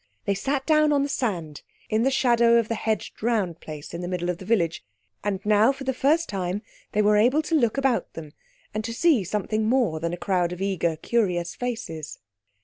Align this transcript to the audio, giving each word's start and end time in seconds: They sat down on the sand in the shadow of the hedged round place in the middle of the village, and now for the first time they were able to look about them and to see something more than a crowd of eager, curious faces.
They 0.25 0.33
sat 0.33 0.65
down 0.65 0.91
on 0.91 1.03
the 1.03 1.09
sand 1.09 1.61
in 1.87 2.01
the 2.01 2.09
shadow 2.09 2.57
of 2.57 2.69
the 2.69 2.73
hedged 2.73 3.21
round 3.21 3.59
place 3.59 3.93
in 3.93 4.01
the 4.01 4.07
middle 4.07 4.31
of 4.31 4.39
the 4.39 4.45
village, 4.45 4.83
and 5.23 5.39
now 5.45 5.71
for 5.71 5.83
the 5.83 5.93
first 5.93 6.27
time 6.27 6.63
they 6.93 7.03
were 7.03 7.17
able 7.17 7.43
to 7.43 7.53
look 7.53 7.77
about 7.77 8.13
them 8.13 8.33
and 8.73 8.83
to 8.83 8.95
see 8.95 9.23
something 9.23 9.65
more 9.69 9.99
than 9.99 10.11
a 10.11 10.17
crowd 10.17 10.51
of 10.53 10.59
eager, 10.59 10.95
curious 10.95 11.53
faces. 11.53 12.17